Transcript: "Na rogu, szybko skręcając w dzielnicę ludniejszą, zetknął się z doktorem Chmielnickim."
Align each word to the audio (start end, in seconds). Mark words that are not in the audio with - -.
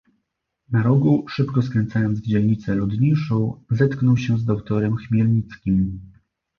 "Na 0.71 0.83
rogu, 0.83 1.25
szybko 1.29 1.61
skręcając 1.61 2.19
w 2.19 2.23
dzielnicę 2.25 2.75
ludniejszą, 2.75 3.63
zetknął 3.69 4.17
się 4.17 4.37
z 4.37 4.45
doktorem 4.45 4.95
Chmielnickim." 4.97 5.99